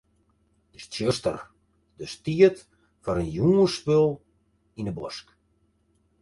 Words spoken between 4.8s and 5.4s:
'e bosk.